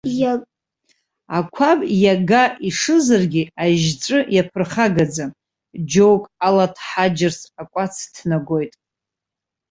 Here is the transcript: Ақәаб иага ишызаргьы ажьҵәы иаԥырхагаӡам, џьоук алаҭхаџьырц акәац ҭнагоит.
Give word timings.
Ақәаб 1.37 1.79
иага 2.03 2.43
ишызаргьы 2.67 3.43
ажьҵәы 3.63 4.19
иаԥырхагаӡам, 4.35 5.31
џьоук 5.89 6.23
алаҭхаџьырц 6.47 7.39
акәац 7.61 7.95
ҭнагоит. 8.13 8.73